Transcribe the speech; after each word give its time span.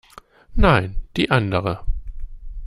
Nein, 0.55 0.95
die 1.15 1.29
andere. 1.29 1.81